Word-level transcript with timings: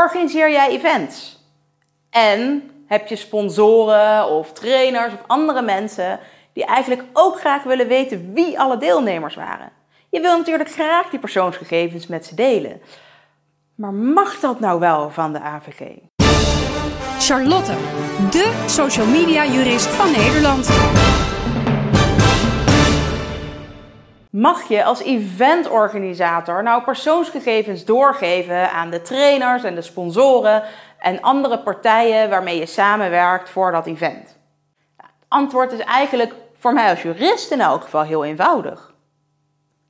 Organiseer 0.00 0.50
jij 0.50 0.70
events? 0.70 1.38
En 2.10 2.70
heb 2.86 3.06
je 3.06 3.16
sponsoren 3.16 4.28
of 4.28 4.52
trainers 4.52 5.12
of 5.12 5.22
andere 5.26 5.62
mensen 5.62 6.20
die 6.52 6.64
eigenlijk 6.64 7.02
ook 7.12 7.40
graag 7.40 7.62
willen 7.62 7.88
weten 7.88 8.32
wie 8.32 8.60
alle 8.60 8.76
deelnemers 8.76 9.34
waren? 9.34 9.72
Je 10.10 10.20
wil 10.20 10.36
natuurlijk 10.36 10.70
graag 10.70 11.10
die 11.10 11.18
persoonsgegevens 11.18 12.06
met 12.06 12.26
ze 12.26 12.34
delen. 12.34 12.80
Maar 13.74 13.92
mag 13.92 14.40
dat 14.40 14.60
nou 14.60 14.80
wel 14.80 15.10
van 15.10 15.32
de 15.32 15.40
AVG? 15.40 15.80
Charlotte, 17.18 17.72
de 18.30 18.64
social 18.66 19.06
media 19.06 19.46
jurist 19.46 19.86
van 19.86 20.10
Nederland. 20.10 20.68
Mag 24.40 24.68
je 24.68 24.84
als 24.84 25.02
eventorganisator 25.02 26.62
nou 26.62 26.82
persoonsgegevens 26.82 27.84
doorgeven 27.84 28.70
aan 28.70 28.90
de 28.90 29.02
trainers 29.02 29.64
en 29.64 29.74
de 29.74 29.82
sponsoren 29.82 30.62
en 30.98 31.20
andere 31.20 31.58
partijen 31.58 32.30
waarmee 32.30 32.58
je 32.58 32.66
samenwerkt 32.66 33.50
voor 33.50 33.72
dat 33.72 33.86
event? 33.86 34.38
het 34.96 35.10
antwoord 35.28 35.72
is 35.72 35.78
eigenlijk 35.78 36.34
voor 36.58 36.72
mij 36.72 36.90
als 36.90 37.02
jurist 37.02 37.50
in 37.50 37.60
elk 37.60 37.82
geval 37.82 38.02
heel 38.02 38.24
eenvoudig. 38.24 38.94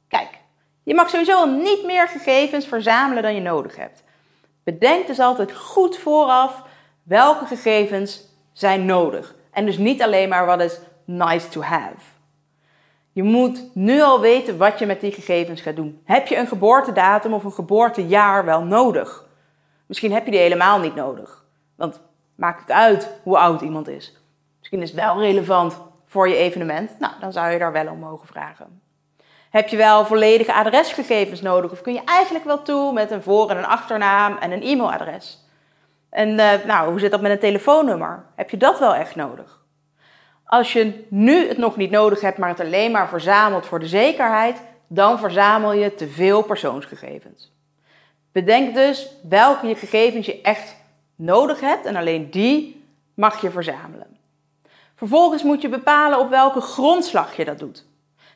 Kijk, 0.08 0.38
je 0.82 0.94
mag 0.94 1.10
sowieso 1.10 1.46
niet 1.46 1.84
meer 1.84 2.08
gegevens 2.08 2.66
verzamelen 2.66 3.22
dan 3.22 3.34
je 3.34 3.40
nodig 3.40 3.76
hebt. 3.76 4.02
Bedenk 4.64 5.06
dus 5.06 5.18
altijd 5.18 5.56
goed 5.56 5.98
vooraf 5.98 6.62
welke 7.02 7.46
gegevens 7.46 8.24
zijn 8.52 8.84
nodig. 8.84 9.34
En 9.52 9.66
dus 9.66 9.78
niet 9.78 10.02
alleen 10.02 10.28
maar 10.28 10.46
wat 10.46 10.60
is 10.60 10.78
nice 11.04 11.48
to 11.48 11.60
have. 11.60 12.18
Je 13.12 13.22
moet 13.22 13.70
nu 13.74 14.02
al 14.02 14.20
weten 14.20 14.56
wat 14.58 14.78
je 14.78 14.86
met 14.86 15.00
die 15.00 15.12
gegevens 15.12 15.60
gaat 15.60 15.76
doen. 15.76 16.00
Heb 16.04 16.26
je 16.26 16.36
een 16.36 16.46
geboortedatum 16.46 17.32
of 17.32 17.44
een 17.44 17.52
geboortejaar 17.52 18.44
wel 18.44 18.62
nodig? 18.62 19.24
Misschien 19.86 20.12
heb 20.12 20.24
je 20.24 20.30
die 20.30 20.40
helemaal 20.40 20.78
niet 20.78 20.94
nodig. 20.94 21.44
Want 21.76 22.00
maakt 22.34 22.60
het 22.60 22.70
uit 22.70 23.10
hoe 23.22 23.38
oud 23.38 23.60
iemand 23.60 23.88
is. 23.88 24.16
Misschien 24.58 24.82
is 24.82 24.90
het 24.90 25.00
wel 25.00 25.20
relevant 25.20 25.80
voor 26.06 26.28
je 26.28 26.36
evenement. 26.36 26.98
Nou, 26.98 27.12
dan 27.20 27.32
zou 27.32 27.50
je 27.50 27.58
daar 27.58 27.72
wel 27.72 27.88
om 27.88 27.98
mogen 27.98 28.26
vragen. 28.26 28.80
Heb 29.50 29.68
je 29.68 29.76
wel 29.76 30.06
volledige 30.06 30.54
adresgegevens 30.54 31.40
nodig? 31.40 31.70
Of 31.70 31.80
kun 31.80 31.92
je 31.92 32.04
eigenlijk 32.04 32.44
wel 32.44 32.62
toe 32.62 32.92
met 32.92 33.10
een 33.10 33.22
voor- 33.22 33.50
en 33.50 33.56
een 33.56 33.66
achternaam 33.66 34.36
en 34.36 34.50
een 34.52 34.62
e-mailadres? 34.62 35.44
En 36.10 36.28
uh, 36.28 36.52
nou, 36.66 36.90
hoe 36.90 37.00
zit 37.00 37.10
dat 37.10 37.20
met 37.20 37.30
een 37.30 37.38
telefoonnummer? 37.38 38.26
Heb 38.34 38.50
je 38.50 38.56
dat 38.56 38.78
wel 38.78 38.94
echt 38.94 39.16
nodig? 39.16 39.59
Als 40.50 40.72
je 40.72 41.04
nu 41.08 41.48
het 41.48 41.58
nog 41.58 41.76
niet 41.76 41.90
nodig 41.90 42.20
hebt, 42.20 42.38
maar 42.38 42.48
het 42.48 42.60
alleen 42.60 42.90
maar 42.90 43.08
verzamelt 43.08 43.66
voor 43.66 43.78
de 43.78 43.86
zekerheid, 43.86 44.60
dan 44.86 45.18
verzamel 45.18 45.72
je 45.72 45.94
te 45.94 46.08
veel 46.08 46.42
persoonsgegevens. 46.42 47.52
Bedenk 48.32 48.74
dus 48.74 49.08
welke 49.28 49.74
gegevens 49.74 50.26
je 50.26 50.40
echt 50.40 50.76
nodig 51.16 51.60
hebt 51.60 51.86
en 51.86 51.96
alleen 51.96 52.30
die 52.30 52.84
mag 53.14 53.40
je 53.40 53.50
verzamelen. 53.50 54.16
Vervolgens 54.94 55.42
moet 55.42 55.62
je 55.62 55.68
bepalen 55.68 56.18
op 56.18 56.30
welke 56.30 56.60
grondslag 56.60 57.36
je 57.36 57.44
dat 57.44 57.58
doet. 57.58 57.84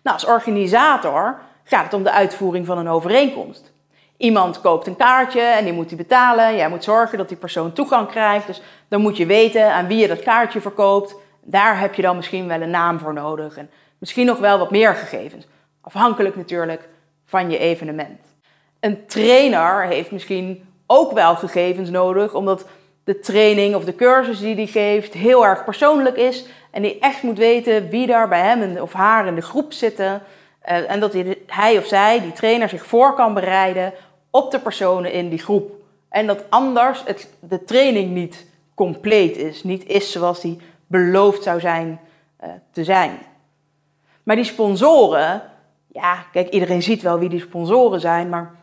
Nou, 0.03 0.17
als 0.17 0.27
organisator 0.27 1.41
gaat 1.65 1.85
het 1.85 1.95
om 1.95 2.03
de 2.03 2.13
uitvoering 2.13 2.67
van 2.67 2.79
een 2.79 2.89
overeenkomst. 2.89 3.73
Iemand 4.17 4.61
koopt 4.61 4.87
een 4.87 4.97
kaartje 4.97 5.41
en 5.41 5.65
die 5.65 5.73
moet 5.73 5.89
die 5.89 5.99
betalen. 5.99 6.57
Jij 6.57 6.69
moet 6.69 6.85
zorgen 6.85 7.19
dat 7.19 7.29
die 7.29 7.37
persoon 7.37 7.73
toegang 7.73 8.09
krijgt. 8.09 8.47
Dus 8.47 8.63
dan 8.89 9.01
moet 9.01 9.17
je 9.17 9.27
weten 9.27 9.73
aan 9.73 9.87
wie 9.87 9.99
je 9.99 10.09
dat 10.09 10.23
kaartje 10.23 10.61
verkoopt. 10.61 11.23
Daar 11.45 11.81
heb 11.81 11.95
je 11.95 12.03
dan 12.03 12.17
misschien 12.17 12.49
wel 12.49 12.61
een 12.61 12.71
naam 12.71 12.99
voor 12.99 13.13
nodig 13.13 13.57
en 13.57 13.71
misschien 13.99 14.27
nog 14.27 14.39
wel 14.39 14.59
wat 14.59 14.71
meer 14.71 14.95
gegevens. 14.95 15.47
Afhankelijk 15.81 16.37
natuurlijk 16.37 16.89
van 17.25 17.51
je 17.51 17.59
evenement. 17.59 18.21
Een 18.81 19.07
trainer 19.07 19.87
heeft 19.87 20.11
misschien 20.11 20.69
ook 20.87 21.13
wel 21.13 21.37
gegevens 21.37 21.91
nodig, 21.91 22.35
omdat 22.35 22.67
de 23.05 23.19
training 23.19 23.75
of 23.75 23.85
de 23.85 23.95
cursus 23.95 24.41
die 24.41 24.55
hij 24.55 24.67
geeft 24.67 25.13
heel 25.13 25.47
erg 25.47 25.65
persoonlijk 25.65 26.17
is 26.17 26.47
en 26.71 26.83
die 26.83 26.99
echt 26.99 27.23
moet 27.23 27.39
weten 27.39 27.89
wie 27.89 28.07
daar 28.07 28.29
bij 28.29 28.41
hem 28.41 28.77
of 28.77 28.93
haar 28.93 29.27
in 29.27 29.35
de 29.35 29.43
groep 29.43 29.73
zitten. 29.73 30.23
Eh, 30.61 30.91
en 30.91 31.01
dat 31.01 31.15
hij 31.47 31.79
of 31.79 31.87
zij, 31.87 32.21
die 32.21 32.33
trainer, 32.33 32.69
zich 32.69 32.87
voor 32.87 33.15
kan 33.15 33.35
bereiden 33.35 33.93
op 34.31 34.51
de 34.51 34.59
personen 34.59 35.13
in 35.13 35.29
die 35.29 35.39
groep. 35.39 35.73
En 36.09 36.27
dat 36.27 36.45
anders 36.49 37.03
het, 37.05 37.29
de 37.41 37.65
training 37.65 38.11
niet 38.11 38.47
compleet 38.75 39.37
is, 39.37 39.63
niet 39.63 39.87
is 39.87 40.13
zoals 40.13 40.41
die 40.41 40.61
beloofd 40.95 41.43
zou 41.43 41.61
zijn 41.61 42.01
uh, 42.45 42.51
te 42.71 42.85
zijn. 42.85 43.19
Maar 44.23 44.37
die 44.37 44.45
sponsoren, 44.45 45.43
ja, 45.87 46.25
kijk, 46.33 46.49
iedereen 46.49 46.83
ziet 46.83 47.03
wel 47.03 47.19
wie 47.19 47.29
die 47.29 47.41
sponsoren 47.41 48.01
zijn, 48.01 48.29
maar 48.29 48.55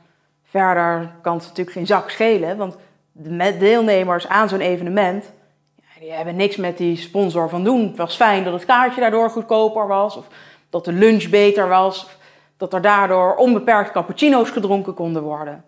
verder 0.43 1.11
kan 1.21 1.33
het 1.33 1.43
natuurlijk 1.43 1.75
geen 1.75 1.85
zak 1.85 2.09
schelen, 2.09 2.57
want 2.57 2.77
de 3.11 3.57
deelnemers 3.57 4.27
aan 4.27 4.49
zo'n 4.49 4.59
evenement, 4.59 5.31
ja, 5.75 5.99
die 5.99 6.11
hebben 6.11 6.35
niks 6.35 6.55
met 6.55 6.77
die 6.77 6.97
sponsor 6.97 7.49
van 7.49 7.63
doen. 7.63 7.87
Het 7.87 7.97
was 7.97 8.15
fijn 8.15 8.43
dat 8.43 8.53
het 8.53 8.65
kaartje 8.65 9.01
daardoor 9.01 9.29
goedkoper 9.29 9.87
was, 9.87 10.15
of 10.17 10.27
dat 10.69 10.85
de 10.85 10.93
lunch 10.93 11.29
beter 11.29 11.67
was, 11.67 12.03
of 12.05 12.17
dat 12.57 12.73
er 12.73 12.81
daardoor 12.81 13.35
onbeperkt 13.35 13.91
cappuccino's 13.91 14.49
gedronken 14.49 14.93
konden 14.93 15.23
worden. 15.23 15.63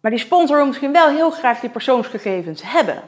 Maar 0.00 0.10
die 0.10 0.20
sponsor 0.20 0.56
wil 0.56 0.66
misschien 0.66 0.92
wel 0.92 1.08
heel 1.08 1.30
graag 1.30 1.60
die 1.60 1.70
persoonsgegevens 1.70 2.62
hebben. 2.64 3.02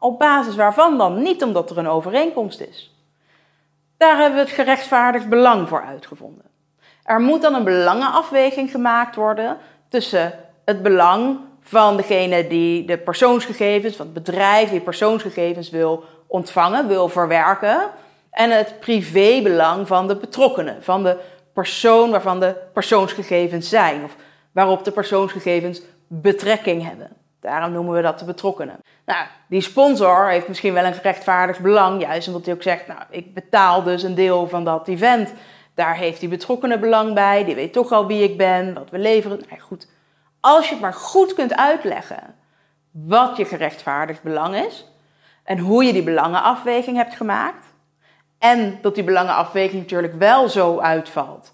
Op 0.00 0.18
basis 0.18 0.56
waarvan 0.56 0.98
dan? 0.98 1.22
Niet 1.22 1.42
omdat 1.42 1.70
er 1.70 1.78
een 1.78 1.88
overeenkomst 1.88 2.60
is. 2.60 2.94
Daar 3.96 4.16
hebben 4.16 4.38
we 4.38 4.44
het 4.44 4.54
gerechtvaardigd 4.54 5.28
belang 5.28 5.68
voor 5.68 5.84
uitgevonden. 5.84 6.44
Er 7.02 7.20
moet 7.20 7.42
dan 7.42 7.54
een 7.54 7.64
belangenafweging 7.64 8.70
gemaakt 8.70 9.16
worden 9.16 9.58
tussen 9.88 10.32
het 10.64 10.82
belang 10.82 11.38
van 11.60 11.96
degene 11.96 12.46
die 12.46 12.84
de 12.84 12.98
persoonsgegevens, 12.98 13.96
van 13.96 14.04
het 14.04 14.14
bedrijf 14.14 14.70
die 14.70 14.80
persoonsgegevens 14.80 15.70
wil 15.70 16.04
ontvangen, 16.26 16.88
wil 16.88 17.08
verwerken, 17.08 17.90
en 18.30 18.50
het 18.50 18.80
privébelang 18.80 19.86
van 19.86 20.08
de 20.08 20.16
betrokkenen, 20.16 20.82
van 20.82 21.02
de 21.02 21.16
persoon 21.52 22.10
waarvan 22.10 22.40
de 22.40 22.56
persoonsgegevens 22.72 23.68
zijn, 23.68 24.04
of 24.04 24.16
waarop 24.52 24.84
de 24.84 24.90
persoonsgegevens 24.90 25.82
betrekking 26.06 26.88
hebben. 26.88 27.19
Daarom 27.40 27.72
noemen 27.72 27.94
we 27.94 28.02
dat 28.02 28.18
de 28.18 28.24
betrokkenen. 28.24 28.80
Nou, 29.04 29.26
die 29.48 29.60
sponsor 29.60 30.28
heeft 30.28 30.48
misschien 30.48 30.72
wel 30.72 30.84
een 30.84 30.94
gerechtvaardigd 30.94 31.60
belang, 31.60 32.00
juist 32.02 32.26
omdat 32.26 32.44
hij 32.44 32.54
ook 32.54 32.62
zegt, 32.62 32.86
nou, 32.86 33.00
ik 33.10 33.34
betaal 33.34 33.82
dus 33.82 34.02
een 34.02 34.14
deel 34.14 34.48
van 34.48 34.64
dat 34.64 34.88
event. 34.88 35.32
Daar 35.74 35.96
heeft 35.96 36.20
die 36.20 36.28
betrokkenen 36.28 36.80
belang 36.80 37.14
bij, 37.14 37.44
die 37.44 37.54
weet 37.54 37.72
toch 37.72 37.92
al 37.92 38.06
wie 38.06 38.22
ik 38.22 38.36
ben, 38.36 38.74
wat 38.74 38.90
we 38.90 38.98
leveren. 38.98 39.40
Nou, 39.48 39.60
goed. 39.60 39.88
Als 40.40 40.66
je 40.66 40.72
het 40.72 40.80
maar 40.80 40.94
goed 40.94 41.34
kunt 41.34 41.56
uitleggen 41.56 42.34
wat 42.90 43.36
je 43.36 43.44
gerechtvaardigd 43.44 44.22
belang 44.22 44.54
is 44.56 44.86
en 45.44 45.58
hoe 45.58 45.84
je 45.84 45.92
die 45.92 46.02
belangenafweging 46.02 46.96
hebt 46.96 47.14
gemaakt, 47.14 47.64
en 48.38 48.78
dat 48.82 48.94
die 48.94 49.04
belangenafweging 49.04 49.82
natuurlijk 49.82 50.14
wel 50.14 50.48
zo 50.48 50.78
uitvalt 50.78 51.52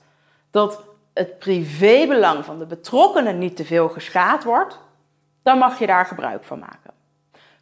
dat 0.51 0.85
het 1.15 1.39
privébelang 1.39 2.45
van 2.45 2.59
de 2.59 2.67
betrokkenen 2.67 3.39
niet 3.39 3.57
te 3.57 3.65
veel 3.65 3.89
geschaad 3.89 4.45
wordt, 4.45 4.79
dan 5.47 5.59
mag 5.59 5.79
je 5.79 5.87
daar 5.87 6.07
gebruik 6.07 6.45
van 6.45 6.59
maken. 6.59 6.91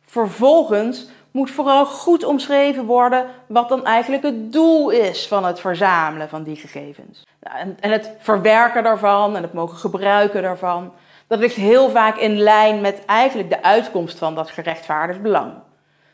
Vervolgens 0.02 1.08
moet 1.30 1.50
vooral 1.50 1.86
goed 1.86 2.24
omschreven 2.24 2.84
worden 2.84 3.26
wat 3.46 3.68
dan 3.68 3.84
eigenlijk 3.84 4.22
het 4.22 4.52
doel 4.52 4.90
is 4.90 5.28
van 5.28 5.44
het 5.44 5.60
verzamelen 5.60 6.28
van 6.28 6.42
die 6.42 6.56
gegevens. 6.56 7.26
En, 7.40 7.76
en 7.80 7.90
het 7.90 8.10
verwerken 8.18 8.82
daarvan 8.82 9.36
en 9.36 9.42
het 9.42 9.52
mogen 9.52 9.76
gebruiken 9.76 10.42
daarvan, 10.42 10.92
dat 11.26 11.38
ligt 11.38 11.54
heel 11.54 11.90
vaak 11.90 12.16
in 12.16 12.38
lijn 12.38 12.80
met 12.80 13.04
eigenlijk 13.04 13.50
de 13.50 13.62
uitkomst 13.62 14.18
van 14.18 14.34
dat 14.34 14.50
gerechtvaardigd 14.50 15.22
belang. 15.22 15.52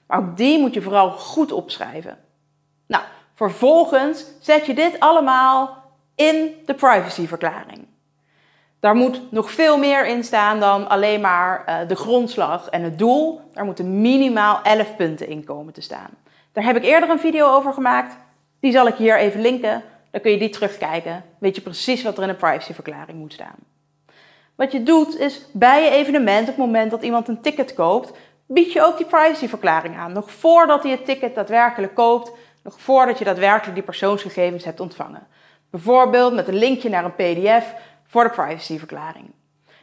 Maar 0.06 0.19
ook 0.19 0.37
die 0.37 0.58
moet 0.58 0.75
je 0.75 0.82
vooral 0.82 1.10
goed 1.10 1.52
opschrijven. 1.52 2.19
Nou, 2.87 3.02
vervolgens 3.34 4.25
zet 4.41 4.66
je 4.66 4.75
dit 4.75 5.00
allemaal 5.00 5.82
in 6.14 6.54
de 6.66 6.75
privacyverklaring. 6.75 7.87
Daar 8.81 8.95
moet 8.95 9.33
nog 9.33 9.51
veel 9.51 9.79
meer 9.79 10.07
in 10.07 10.25
staan 10.25 10.61
dan 10.61 10.89
alleen 10.89 11.21
maar 11.21 11.65
uh, 11.69 11.89
de 11.89 11.97
grondslag 11.97 12.69
en 12.69 12.83
het 12.83 12.99
doel. 12.99 13.41
Daar 13.53 13.65
moeten 13.65 14.00
minimaal 14.00 14.62
11 14.62 14.97
punten 14.97 15.29
in 15.29 15.44
komen 15.44 15.73
te 15.73 15.81
staan. 15.81 16.11
Daar 16.53 16.65
heb 16.65 16.77
ik 16.77 16.85
eerder 16.85 17.11
een 17.11 17.19
video 17.19 17.55
over 17.55 17.73
gemaakt. 17.73 18.17
Die 18.61 18.73
zal 18.73 18.87
ik 18.87 18.94
hier 18.94 19.19
even 19.19 19.41
linken. 19.41 19.82
Dan 20.11 20.21
kun 20.21 20.31
je 20.31 20.38
die 20.38 20.49
terugkijken. 20.49 21.25
Weet 21.38 21.56
je 21.56 21.62
precies 21.62 22.03
wat 22.03 22.17
er 22.17 22.23
in 22.23 22.29
een 22.29 22.37
privacyverklaring 22.37 23.19
moet 23.19 23.32
staan. 23.32 23.56
Wat 24.55 24.73
je 24.73 24.83
doet 24.83 25.19
is 25.19 25.47
bij 25.53 25.83
je 25.85 25.91
evenement, 25.91 26.41
op 26.41 26.47
het 26.47 26.56
moment 26.56 26.91
dat 26.91 27.03
iemand 27.03 27.29
een 27.29 27.41
ticket 27.41 27.75
koopt, 27.75 28.12
bied 28.47 28.73
je 28.73 28.83
ook 28.83 28.97
die 28.97 29.06
privacyverklaring 29.06 29.97
aan. 29.97 30.12
Nog 30.12 30.31
voordat 30.31 30.83
hij 30.83 30.93
het 30.93 31.05
ticket 31.05 31.35
daadwerkelijk 31.35 31.94
koopt, 31.94 32.33
nog 32.62 32.81
voordat 32.81 33.19
je 33.19 33.25
daadwerkelijk 33.25 33.75
die 33.75 33.83
persoonsgegevens 33.83 34.65
hebt 34.65 34.81
ontvangen. 34.81 35.26
Bijvoorbeeld 35.71 36.35
met 36.35 36.49
een 36.49 36.59
linkje 36.59 36.88
naar 36.88 37.05
een 37.05 37.15
PDF 37.15 37.75
voor 38.11 38.25
de 38.25 38.31
privacyverklaring. 38.31 39.31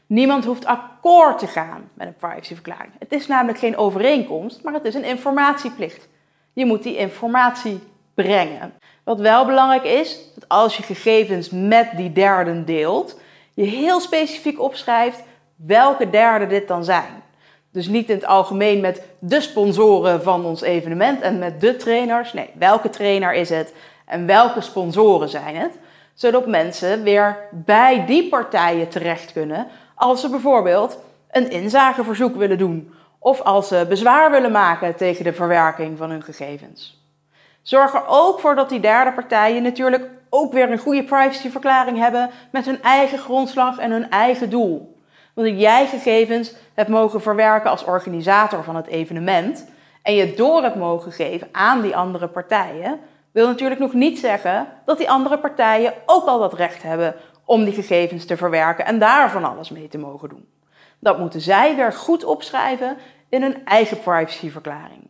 Niemand 0.06 0.46
hoeft 0.46 0.66
akkoord 0.66 1.40
te 1.40 1.48
gaan 1.48 1.90
met 1.94 2.08
een 2.08 2.16
privacyverklaring. 2.16 2.92
Het 3.00 3.12
is 3.12 3.28
namelijk 3.28 3.60
geen 3.60 3.78
overeenkomst, 3.78 4.64
maar 4.64 4.74
het 4.74 4.86
is 4.86 4.94
een 4.94 5.04
informatieplicht. 5.04 6.08
Je 6.54 6.66
moet 6.66 6.84
die 6.84 6.98
informatie 6.98 7.80
brengen. 8.14 8.74
Wat 9.04 9.20
wel 9.20 9.46
belangrijk 9.46 9.84
is, 9.84 10.20
dat 10.34 10.50
als 10.50 10.78
je 10.78 10.84
gegevens 10.84 11.50
met 11.50 11.90
die 11.96 12.12
derden 12.12 12.66
deelt, 12.66 13.20
je 13.54 13.64
heel 13.64 14.00
specifiek 14.00 14.62
opschrijft 14.62 15.24
welke 15.56 16.10
derden 16.10 16.50
dit 16.50 16.68
dan 16.68 16.84
zijn. 16.84 17.24
Dus 17.72 17.88
niet 17.88 18.10
in 18.10 18.16
het 18.16 18.26
algemeen 18.26 18.82
met 18.82 19.02
de 19.20 19.42
sponsoren 19.42 20.24
van 20.24 20.46
ons 20.46 20.62
evenement 20.62 21.22
en 21.22 21.40
met 21.40 21.62
de 21.62 21.76
trainers. 21.76 22.34
Nee, 22.34 22.50
welke 22.54 22.90
trainer 22.90 23.34
is 23.34 23.50
het 23.50 23.74
en 24.06 24.26
welke 24.26 24.62
sponsoren 24.62 25.30
zijn 25.30 25.56
het? 25.56 25.72
Zodat 26.18 26.48
mensen 26.48 27.04
weer 27.04 27.38
bij 27.52 28.06
die 28.06 28.30
partijen 28.30 28.90
terecht 28.90 29.34
kunnen 29.34 29.68
als 29.96 30.22
ze 30.22 30.30
bijvoorbeeld 30.30 31.00
een 31.31 31.50
inzageverzoek 31.50 32.36
willen 32.36 32.58
doen 32.58 32.94
of 33.19 33.42
als 33.42 33.68
ze 33.68 33.86
bezwaar 33.90 34.31
willen 34.31 34.52
maken 34.52 34.96
tegen 34.96 35.24
de 35.24 35.34
verwerking 35.34 35.98
van 35.98 36.10
hun 36.10 36.24
gegevens. 36.24 37.02
Zorg 37.62 37.94
er 37.94 38.04
ook 38.08 38.40
voor 38.40 38.56
dat 38.56 38.69
die 38.69 38.80
derde 38.80 39.12
partijen 39.12 39.64
natuurlijk 39.64 40.10
ook 40.30 40.54
weer 40.54 40.72
een 40.72 40.80
goede 40.80 41.04
privacyverklaring 41.04 41.98
hebben 41.98 42.30
met 42.52 42.66
hun 42.66 42.81
eigen 42.81 43.18
grondslag 43.18 43.78
en 43.78 43.92
hun 43.92 44.10
eigen 44.10 44.50
doel. 44.50 44.98
Want 45.34 45.60
jij 45.60 45.88
gegevens 45.88 46.54
hebt 46.74 46.90
mogen 46.90 47.22
verwerken 47.22 47.69
als 47.69 47.84
organisator 47.84 48.64
van 48.64 48.75
het 48.75 48.88
evenement 48.88 49.68
en 50.02 50.16
je 50.16 50.34
door 50.34 50.62
hebt 50.62 50.75
mogen 50.75 51.12
geven 51.12 51.48
aan 51.52 51.81
die 51.81 51.96
andere 51.96 52.28
partijen, 52.28 53.00
wil 53.38 53.48
natuurlijk 53.48 53.80
nog 53.80 53.94
niet 53.94 54.19
zeggen 54.19 54.68
dat 54.86 54.98
die 54.98 55.10
andere 55.10 55.39
partijen 55.39 55.94
ook 56.06 56.25
al 56.25 56.39
dat 56.39 56.54
recht 56.54 56.84
hebben 56.84 57.16
om 57.45 57.63
die 57.63 57.74
gegevens 57.74 58.25
te 58.25 58.38
verwerken 58.38 58.86
en 58.86 59.00
daar 59.00 59.31
van 59.31 59.44
alles 59.44 59.69
mee 59.69 59.88
te 59.88 59.98
mogen 59.98 60.30
doen. 60.30 60.48
Dat 61.00 61.19
moeten 61.19 61.42
zij 61.42 61.75
weer 61.75 61.94
goed 61.94 62.24
opschrijven 62.24 62.98
in 63.30 63.42
hun 63.42 63.66
eigen 63.66 64.00
privacyverklaring. 64.00 65.07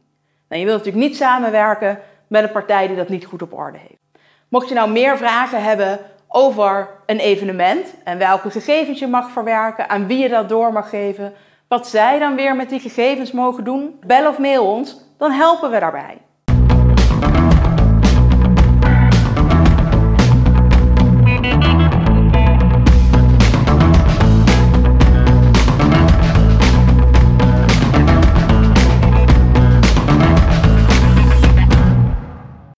Nou, 0.48 0.62
je 0.62 0.68
wilt 0.68 0.78
natuurlijk 0.78 1.06
niet 1.08 1.18
samenwerken 1.18 2.00
met 2.28 2.44
een 2.44 2.52
partij 2.52 2.88
die 2.88 2.96
dat 2.96 3.10
niet 3.10 3.26
goed 3.26 3.42
op 3.42 3.54
orde 3.54 3.78
heeft. 3.78 4.02
Mocht 4.50 4.68
je 4.70 4.76
nou 4.76 4.92
meer 4.92 5.18
vragen 5.18 5.64
hebben 5.64 6.00
over 6.28 6.90
een 7.06 7.20
evenement 7.20 7.96
en 8.04 8.18
welke 8.18 8.50
gegevens 8.50 9.00
je 9.00 9.08
mag 9.08 9.32
verwerken, 9.32 9.90
aan 9.90 10.08
wie 10.08 10.18
je 10.18 10.30
dat 10.30 10.50
door 10.50 10.74
mag 10.74 10.90
geven, 10.90 11.34
wat 11.68 11.88
zij 11.88 12.20
dan 12.20 12.36
weer 12.36 12.56
met 12.56 12.70
die 12.70 12.80
gegevens 12.80 13.32
mogen 13.32 13.64
doen, 13.64 14.00
bel 14.06 14.28
of 14.28 14.38
mail 14.38 14.66
ons, 14.66 14.98
dan 15.18 15.32
helpen 15.32 15.72
we 15.72 15.80
daarbij. 15.80 16.18